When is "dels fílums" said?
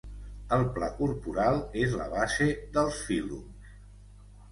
2.79-3.77